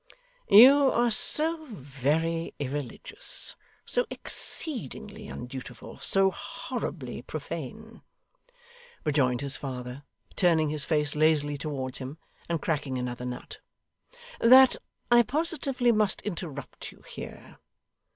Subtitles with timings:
[0.49, 3.55] 'You are so very irreligious,
[3.85, 8.01] so exceedingly undutiful, so horribly profane,'
[9.05, 10.01] rejoined his father,
[10.35, 12.17] turning his face lazily towards him,
[12.49, 13.59] and cracking another nut,
[14.39, 14.75] 'that
[15.11, 17.59] I positively must interrupt you here.